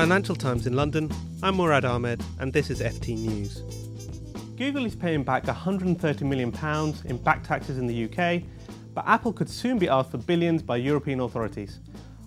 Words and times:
Financial 0.00 0.34
Times 0.34 0.66
in 0.66 0.72
London, 0.72 1.10
I'm 1.42 1.56
Murad 1.56 1.84
Ahmed, 1.84 2.24
and 2.38 2.50
this 2.50 2.70
is 2.70 2.80
FT 2.80 3.18
News. 3.18 3.58
Google 4.56 4.86
is 4.86 4.96
paying 4.96 5.22
back 5.22 5.44
£130 5.44 6.22
million 6.22 6.54
in 7.04 7.22
back 7.22 7.42
taxes 7.46 7.76
in 7.76 7.86
the 7.86 8.04
UK, 8.06 8.42
but 8.94 9.06
Apple 9.06 9.34
could 9.34 9.50
soon 9.50 9.78
be 9.78 9.90
asked 9.90 10.10
for 10.10 10.16
billions 10.16 10.62
by 10.62 10.78
European 10.78 11.20
authorities. 11.20 11.80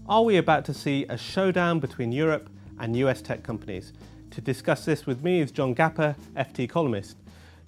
Are 0.08 0.22
we 0.22 0.38
about 0.38 0.66
to 0.66 0.74
see 0.76 1.08
a 1.10 1.18
showdown 1.18 1.80
between 1.80 2.12
Europe 2.12 2.48
and 2.80 2.96
US 2.98 3.24
tech 3.24 3.42
companies? 3.42 3.92
To 4.30 4.40
discuss 4.40 4.86
this 4.86 5.08
with 5.08 5.24
me 5.24 5.40
is 5.40 5.52
John 5.52 5.74
Gapper, 5.74 6.16
FT 6.38 6.70
columnist. 6.70 7.18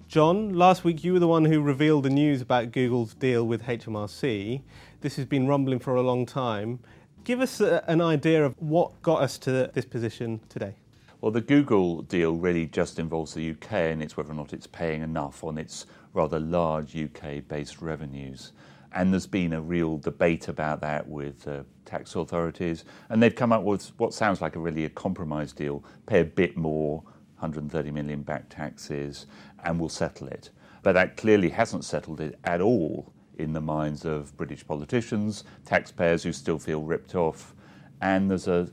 John, 0.06 0.54
last 0.54 0.84
week 0.84 1.02
you 1.02 1.14
were 1.14 1.18
the 1.18 1.26
one 1.26 1.46
who 1.46 1.60
revealed 1.60 2.04
the 2.04 2.10
news 2.10 2.40
about 2.40 2.70
Google's 2.70 3.12
deal 3.14 3.44
with 3.44 3.64
HMRC. 3.64 4.62
This 5.00 5.16
has 5.16 5.26
been 5.26 5.48
rumbling 5.48 5.80
for 5.80 5.96
a 5.96 6.02
long 6.02 6.26
time. 6.26 6.78
Give 7.26 7.40
us 7.40 7.60
a, 7.60 7.82
an 7.88 8.00
idea 8.00 8.46
of 8.46 8.54
what 8.62 9.02
got 9.02 9.20
us 9.20 9.36
to 9.38 9.68
this 9.74 9.84
position 9.84 10.38
today. 10.48 10.76
Well, 11.20 11.32
the 11.32 11.40
Google 11.40 12.02
deal 12.02 12.36
really 12.36 12.66
just 12.66 13.00
involves 13.00 13.34
the 13.34 13.50
UK 13.50 13.72
and 13.72 14.00
it's 14.00 14.16
whether 14.16 14.30
or 14.30 14.36
not 14.36 14.52
it's 14.52 14.68
paying 14.68 15.02
enough 15.02 15.42
on 15.42 15.58
its 15.58 15.86
rather 16.14 16.38
large 16.38 16.96
UK 16.96 17.48
based 17.48 17.82
revenues. 17.82 18.52
And 18.92 19.12
there's 19.12 19.26
been 19.26 19.54
a 19.54 19.60
real 19.60 19.98
debate 19.98 20.46
about 20.46 20.80
that 20.82 21.08
with 21.08 21.48
uh, 21.48 21.64
tax 21.84 22.14
authorities. 22.14 22.84
And 23.08 23.20
they've 23.20 23.34
come 23.34 23.50
up 23.50 23.64
with 23.64 23.88
what 23.98 24.14
sounds 24.14 24.40
like 24.40 24.54
a 24.54 24.60
really 24.60 24.84
a 24.84 24.90
compromise 24.90 25.52
deal 25.52 25.82
pay 26.06 26.20
a 26.20 26.24
bit 26.24 26.56
more, 26.56 27.02
130 27.40 27.90
million 27.90 28.22
back 28.22 28.48
taxes, 28.50 29.26
and 29.64 29.80
we'll 29.80 29.88
settle 29.88 30.28
it. 30.28 30.50
But 30.84 30.92
that 30.92 31.16
clearly 31.16 31.48
hasn't 31.48 31.84
settled 31.84 32.20
it 32.20 32.38
at 32.44 32.60
all 32.60 33.12
in 33.36 33.52
the 33.52 33.60
minds 33.60 34.04
of 34.04 34.36
British 34.36 34.66
politicians, 34.66 35.44
taxpayers 35.64 36.22
who 36.22 36.32
still 36.32 36.58
feel 36.58 36.82
ripped 36.82 37.14
off, 37.14 37.54
and 38.00 38.30
there's 38.30 38.48
a 38.48 38.68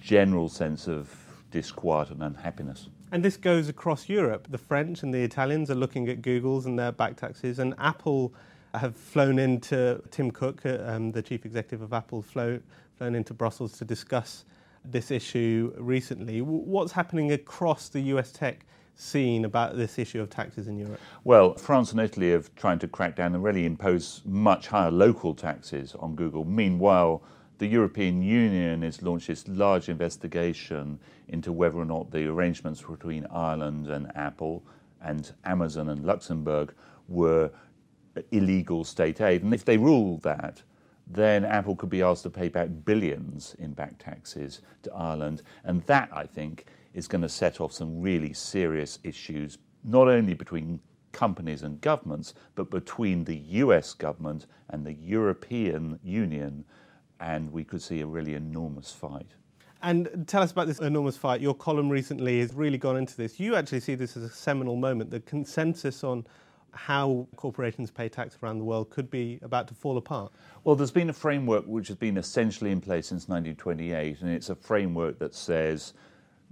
general 0.00 0.48
sense 0.48 0.88
of 0.88 1.14
disquiet 1.50 2.10
and 2.10 2.22
unhappiness. 2.22 2.88
And 3.12 3.24
this 3.24 3.36
goes 3.36 3.68
across 3.68 4.08
Europe. 4.08 4.46
The 4.50 4.58
French 4.58 5.02
and 5.02 5.12
the 5.12 5.22
Italians 5.22 5.70
are 5.70 5.74
looking 5.74 6.08
at 6.08 6.22
Google's 6.22 6.66
and 6.66 6.78
their 6.78 6.92
back 6.92 7.16
taxes, 7.16 7.58
and 7.58 7.74
Apple 7.78 8.32
have 8.74 8.96
flown 8.96 9.38
into 9.38 10.00
Tim 10.10 10.30
Cook, 10.30 10.64
uh, 10.64 10.78
um, 10.84 11.10
the 11.10 11.22
chief 11.22 11.44
executive 11.44 11.82
of 11.82 11.92
Apple, 11.92 12.22
flown, 12.22 12.62
flown 12.96 13.14
into 13.14 13.34
Brussels 13.34 13.76
to 13.78 13.84
discuss 13.84 14.44
this 14.84 15.10
issue 15.10 15.72
recently. 15.76 16.40
What's 16.40 16.92
happening 16.92 17.32
across 17.32 17.88
the 17.88 18.00
US 18.00 18.32
tech 18.32 18.64
scene 19.00 19.44
about 19.44 19.76
this 19.76 19.98
issue 19.98 20.20
of 20.20 20.30
taxes 20.30 20.68
in 20.68 20.78
Europe? 20.78 21.00
Well, 21.24 21.54
France 21.54 21.92
and 21.92 22.00
Italy 22.00 22.30
have 22.32 22.54
tried 22.54 22.80
to 22.80 22.88
crack 22.88 23.16
down 23.16 23.34
and 23.34 23.42
really 23.42 23.66
impose 23.66 24.22
much 24.24 24.68
higher 24.68 24.90
local 24.90 25.34
taxes 25.34 25.94
on 25.98 26.14
Google. 26.14 26.44
Meanwhile, 26.44 27.22
the 27.58 27.66
European 27.66 28.22
Union 28.22 28.82
has 28.82 29.02
launched 29.02 29.26
this 29.26 29.46
large 29.48 29.88
investigation 29.88 30.98
into 31.28 31.52
whether 31.52 31.78
or 31.78 31.84
not 31.84 32.10
the 32.10 32.26
arrangements 32.26 32.82
between 32.82 33.26
Ireland 33.30 33.88
and 33.88 34.10
Apple 34.16 34.64
and 35.02 35.32
Amazon 35.44 35.88
and 35.88 36.04
Luxembourg 36.04 36.74
were 37.08 37.50
illegal 38.32 38.84
state 38.84 39.20
aid. 39.20 39.42
And 39.42 39.54
if 39.54 39.64
they 39.64 39.76
rule 39.76 40.18
that, 40.18 40.62
then 41.06 41.44
Apple 41.44 41.76
could 41.76 41.90
be 41.90 42.02
asked 42.02 42.22
to 42.22 42.30
pay 42.30 42.48
back 42.48 42.68
billions 42.84 43.56
in 43.58 43.72
back 43.72 43.98
taxes 43.98 44.60
to 44.82 44.92
Ireland. 44.94 45.42
And 45.64 45.82
that, 45.82 46.08
I 46.12 46.24
think, 46.26 46.66
is 46.94 47.08
going 47.08 47.22
to 47.22 47.28
set 47.28 47.60
off 47.60 47.72
some 47.72 48.00
really 48.00 48.32
serious 48.32 48.98
issues, 49.04 49.58
not 49.84 50.08
only 50.08 50.34
between 50.34 50.80
companies 51.12 51.62
and 51.62 51.80
governments, 51.80 52.34
but 52.54 52.70
between 52.70 53.24
the 53.24 53.36
US 53.36 53.94
government 53.94 54.46
and 54.68 54.84
the 54.84 54.94
European 54.94 55.98
Union. 56.02 56.64
And 57.20 57.52
we 57.52 57.64
could 57.64 57.82
see 57.82 58.00
a 58.00 58.06
really 58.06 58.34
enormous 58.34 58.92
fight. 58.92 59.34
And 59.82 60.26
tell 60.26 60.42
us 60.42 60.52
about 60.52 60.66
this 60.66 60.78
enormous 60.78 61.16
fight. 61.16 61.40
Your 61.40 61.54
column 61.54 61.88
recently 61.88 62.40
has 62.40 62.52
really 62.52 62.78
gone 62.78 62.96
into 62.96 63.16
this. 63.16 63.40
You 63.40 63.56
actually 63.56 63.80
see 63.80 63.94
this 63.94 64.16
as 64.16 64.22
a 64.22 64.28
seminal 64.28 64.76
moment. 64.76 65.10
The 65.10 65.20
consensus 65.20 66.04
on 66.04 66.26
how 66.72 67.26
corporations 67.36 67.90
pay 67.90 68.08
tax 68.08 68.36
around 68.42 68.58
the 68.58 68.64
world 68.64 68.90
could 68.90 69.10
be 69.10 69.38
about 69.42 69.68
to 69.68 69.74
fall 69.74 69.96
apart? 69.96 70.32
Well, 70.64 70.76
there's 70.76 70.90
been 70.90 71.10
a 71.10 71.14
framework 71.14 71.64
which 71.66 71.88
has 71.88 71.96
been 71.96 72.16
essentially 72.16 72.70
in 72.70 72.80
place 72.80 73.08
since 73.08 73.28
1928, 73.28 74.20
and 74.20 74.30
it's 74.30 74.50
a 74.50 74.54
framework 74.54 75.18
that 75.18 75.34
says 75.34 75.94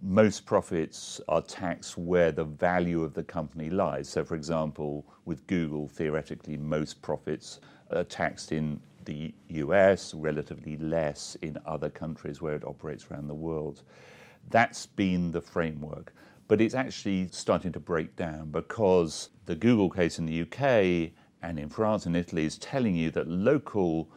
most 0.03 0.47
profits 0.47 1.21
are 1.29 1.43
taxed 1.43 1.99
where 1.99 2.31
the 2.31 2.45
value 2.45 3.03
of 3.03 3.15
the 3.15 3.25
company 3.25 3.69
lies. 3.71 4.09
So, 4.09 4.25
for 4.25 4.37
example, 4.37 5.05
with 5.25 5.47
Google, 5.47 5.89
theoretically, 5.89 6.57
most 6.57 7.03
profits 7.03 7.61
are 7.91 8.05
taxed 8.05 8.53
in 8.53 8.81
the 9.05 9.35
US, 9.49 10.15
relatively 10.15 10.77
less 10.77 11.37
in 11.43 11.59
other 11.67 11.91
countries 11.91 12.41
where 12.41 12.55
it 12.55 12.65
operates 12.65 13.07
around 13.11 13.27
the 13.27 13.35
world. 13.35 13.83
That's 14.51 14.87
been 14.87 15.33
the 15.33 15.41
framework. 15.41 16.13
But 16.47 16.61
it's 16.61 16.75
actually 16.75 17.29
starting 17.31 17.73
to 17.73 17.81
break 17.81 18.17
down 18.17 18.51
because 18.51 19.31
the 19.47 19.55
Google 19.55 19.91
case 19.91 20.19
in 20.19 20.27
the 20.27 20.43
UK 20.43 21.13
and 21.43 21.59
in 21.59 21.69
France 21.69 22.07
and 22.07 22.17
Italy 22.17 22.45
is 22.45 22.57
telling 22.59 22.95
you 22.95 23.11
that 23.11 23.29
local 23.29 24.09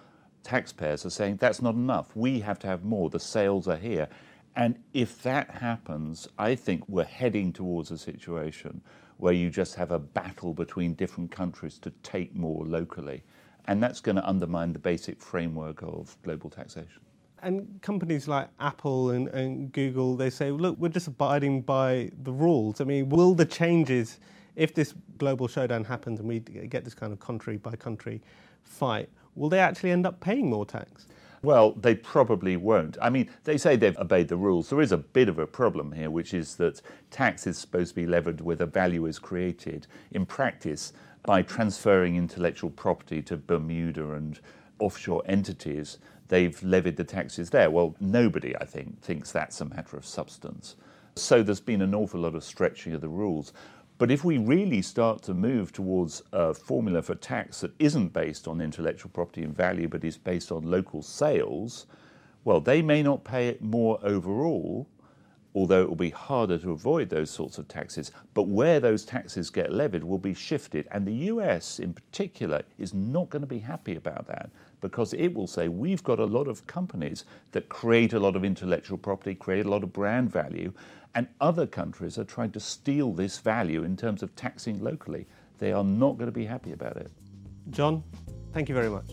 taxpayers 0.43 1.05
are 1.05 1.09
saying 1.09 1.37
that's 1.37 1.61
not 1.61 1.75
enough. 1.75 2.15
We 2.15 2.39
have 2.39 2.59
to 2.59 2.67
have 2.67 2.83
more. 2.83 3.09
The 3.09 3.19
sales 3.19 3.67
are 3.67 3.77
here. 3.77 4.07
And 4.55 4.77
if 4.93 5.21
that 5.23 5.49
happens, 5.49 6.27
I 6.37 6.55
think 6.55 6.83
we're 6.87 7.03
heading 7.03 7.53
towards 7.53 7.91
a 7.91 7.97
situation 7.97 8.81
where 9.17 9.33
you 9.33 9.49
just 9.49 9.75
have 9.75 9.91
a 9.91 9.99
battle 9.99 10.53
between 10.53 10.93
different 10.95 11.31
countries 11.31 11.77
to 11.79 11.91
take 12.03 12.35
more 12.35 12.65
locally. 12.65 13.23
And 13.65 13.81
that's 13.81 14.01
going 14.01 14.15
to 14.15 14.27
undermine 14.27 14.73
the 14.73 14.79
basic 14.79 15.21
framework 15.21 15.83
of 15.83 16.17
global 16.23 16.49
taxation. 16.49 17.01
And 17.43 17.79
companies 17.81 18.27
like 18.27 18.49
Apple 18.59 19.11
and, 19.11 19.27
and, 19.29 19.71
Google, 19.71 20.15
they 20.15 20.29
say, 20.29 20.51
look, 20.51 20.77
we're 20.77 20.89
just 20.89 21.07
abiding 21.07 21.61
by 21.61 22.11
the 22.23 22.31
rules. 22.31 22.81
I 22.81 22.83
mean, 22.83 23.09
will 23.09 23.33
the 23.33 23.45
changes, 23.45 24.19
if 24.55 24.73
this 24.73 24.93
global 25.17 25.47
showdown 25.47 25.83
happens 25.83 26.19
and 26.19 26.27
we 26.27 26.39
get 26.39 26.83
this 26.83 26.93
kind 26.93 27.13
of 27.13 27.19
country 27.19 27.57
by 27.57 27.75
country 27.75 28.21
fight, 28.63 29.09
will 29.35 29.49
they 29.49 29.59
actually 29.59 29.91
end 29.91 30.05
up 30.05 30.19
paying 30.19 30.49
more 30.49 30.65
tax? 30.65 31.07
Well, 31.43 31.71
they 31.71 31.95
probably 31.95 32.55
won't. 32.55 32.97
I 33.01 33.09
mean, 33.09 33.29
they 33.45 33.57
say 33.57 33.75
they've 33.75 33.97
obeyed 33.97 34.27
the 34.27 34.37
rules. 34.37 34.69
There 34.69 34.81
is 34.81 34.91
a 34.91 34.97
bit 34.97 35.27
of 35.27 35.39
a 35.39 35.47
problem 35.47 35.91
here, 35.91 36.11
which 36.11 36.35
is 36.35 36.55
that 36.57 36.81
tax 37.09 37.47
is 37.47 37.57
supposed 37.57 37.89
to 37.89 37.95
be 37.95 38.05
levied 38.05 38.41
where 38.41 38.55
the 38.55 38.67
value 38.67 39.07
is 39.07 39.17
created. 39.17 39.87
In 40.11 40.25
practice, 40.27 40.93
by 41.23 41.41
transferring 41.41 42.15
intellectual 42.15 42.69
property 42.69 43.23
to 43.23 43.37
Bermuda 43.37 44.13
and 44.13 44.39
offshore 44.79 45.23
entities, 45.25 45.97
they've 46.27 46.61
levied 46.63 46.97
the 46.97 47.03
taxes 47.03 47.49
there. 47.49 47.71
Well, 47.71 47.95
nobody, 47.99 48.55
I 48.57 48.65
think, 48.65 49.01
thinks 49.01 49.31
that's 49.31 49.61
a 49.61 49.65
matter 49.65 49.97
of 49.97 50.05
substance. 50.05 50.75
So 51.15 51.41
there's 51.41 51.59
been 51.59 51.81
an 51.81 51.95
awful 51.95 52.21
lot 52.21 52.35
of 52.35 52.43
stretching 52.43 52.93
of 52.93 53.01
the 53.01 53.09
rules. 53.09 53.51
But 54.01 54.09
if 54.09 54.25
we 54.25 54.39
really 54.39 54.81
start 54.81 55.21
to 55.25 55.35
move 55.35 55.71
towards 55.71 56.23
a 56.33 56.55
formula 56.55 57.03
for 57.03 57.13
tax 57.13 57.61
that 57.61 57.75
isn't 57.77 58.13
based 58.13 58.47
on 58.47 58.59
intellectual 58.59 59.11
property 59.11 59.43
and 59.43 59.55
value, 59.55 59.87
but 59.87 60.03
is 60.03 60.17
based 60.17 60.51
on 60.51 60.63
local 60.63 61.03
sales, 61.03 61.85
well, 62.43 62.59
they 62.59 62.81
may 62.81 63.03
not 63.03 63.23
pay 63.23 63.47
it 63.47 63.61
more 63.61 63.99
overall, 64.01 64.87
although 65.53 65.81
it 65.81 65.89
will 65.89 65.95
be 65.95 66.09
harder 66.09 66.57
to 66.57 66.71
avoid 66.71 67.09
those 67.09 67.29
sorts 67.29 67.57
of 67.57 67.67
taxes. 67.67 68.11
But 68.33 68.47
where 68.47 68.79
those 68.79 69.05
taxes 69.05 69.49
get 69.49 69.73
levied 69.73 70.03
will 70.03 70.17
be 70.17 70.33
shifted. 70.33 70.87
And 70.91 71.05
the 71.05 71.13
US, 71.13 71.79
in 71.79 71.93
particular, 71.93 72.63
is 72.77 72.93
not 72.93 73.29
going 73.29 73.41
to 73.41 73.47
be 73.47 73.59
happy 73.59 73.95
about 73.95 74.27
that 74.27 74.49
because 74.79 75.13
it 75.13 75.33
will 75.33 75.47
say 75.47 75.67
we've 75.67 76.03
got 76.03 76.19
a 76.19 76.25
lot 76.25 76.47
of 76.47 76.65
companies 76.67 77.25
that 77.51 77.69
create 77.69 78.13
a 78.13 78.19
lot 78.19 78.35
of 78.35 78.43
intellectual 78.43 78.97
property, 78.97 79.35
create 79.35 79.65
a 79.65 79.69
lot 79.69 79.83
of 79.83 79.93
brand 79.93 80.31
value, 80.31 80.73
and 81.13 81.27
other 81.39 81.67
countries 81.67 82.17
are 82.17 82.23
trying 82.23 82.51
to 82.51 82.59
steal 82.59 83.11
this 83.11 83.37
value 83.39 83.83
in 83.83 83.95
terms 83.95 84.23
of 84.23 84.35
taxing 84.35 84.81
locally. 84.83 85.27
They 85.59 85.71
are 85.71 85.83
not 85.83 86.17
going 86.17 86.27
to 86.27 86.31
be 86.31 86.45
happy 86.45 86.71
about 86.71 86.97
it. 86.97 87.11
John, 87.69 88.03
thank 88.53 88.69
you 88.69 88.75
very 88.75 88.89
much. 88.89 89.11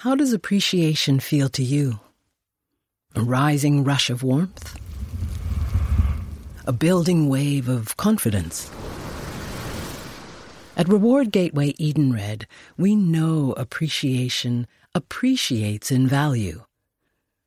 How 0.00 0.14
does 0.14 0.32
appreciation 0.32 1.20
feel 1.20 1.50
to 1.50 1.62
you? 1.62 2.00
A 3.14 3.20
rising 3.20 3.84
rush 3.84 4.08
of 4.08 4.22
warmth? 4.22 4.74
A 6.64 6.72
building 6.72 7.28
wave 7.28 7.68
of 7.68 7.98
confidence? 7.98 8.70
At 10.74 10.88
Reward 10.88 11.30
Gateway 11.30 11.74
Edenred, 11.74 12.46
we 12.78 12.96
know 12.96 13.52
appreciation 13.58 14.66
appreciates 14.94 15.92
in 15.92 16.08
value. 16.08 16.64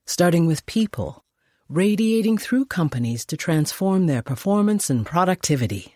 Starting 0.05 0.45
with 0.45 0.67
people 0.67 1.25
radiating 1.69 2.37
through 2.37 2.65
companies 2.65 3.25
to 3.25 3.35
transform 3.35 4.05
their 4.05 4.21
performance 4.21 4.91
and 4.91 5.07
productivity. 5.07 5.95